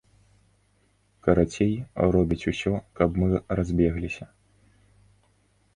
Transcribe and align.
Карацей, 1.27 1.73
робяць 2.15 2.47
усё, 2.53 2.73
каб 3.01 3.09
мы 3.21 3.27
разбегліся. 3.61 4.25